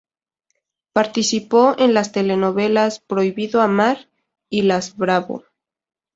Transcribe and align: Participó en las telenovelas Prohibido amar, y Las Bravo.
Participó 0.93 1.75
en 1.77 1.93
las 1.93 2.11
telenovelas 2.11 3.01
Prohibido 3.01 3.61
amar, 3.61 4.09
y 4.49 4.63
Las 4.63 4.97
Bravo. 4.97 5.43